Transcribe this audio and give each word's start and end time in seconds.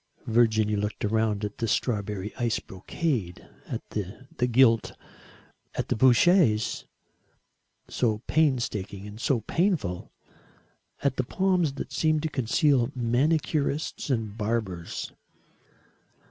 Virginia 0.25 0.75
looked 0.77 1.03
round 1.03 1.45
at 1.45 1.59
the 1.59 1.67
strawberry 1.67 2.33
ice 2.35 2.59
brocade, 2.59 3.47
at 3.67 3.87
the 3.91 4.47
gilt, 4.47 4.97
at 5.75 5.89
the 5.89 5.95
Bouchers 5.95 6.85
so 7.87 8.23
painstaking 8.25 9.05
and 9.05 9.21
so 9.21 9.41
painful 9.41 10.11
at 11.03 11.17
the 11.17 11.23
palms 11.23 11.73
that 11.73 11.93
seemed 11.93 12.23
to 12.23 12.29
conceal 12.29 12.87
manicurists 12.97 14.09
and 14.09 14.35
barbers. 14.35 15.11